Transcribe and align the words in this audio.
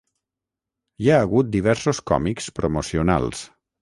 Hi 1.03 1.11
ha 1.15 1.19
hagut 1.25 1.51
diversos 1.57 1.99
còmics 2.13 2.49
promocionals. 2.61 3.45